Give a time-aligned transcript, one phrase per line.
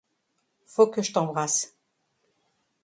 [0.65, 1.77] Faut que je t'embrasse.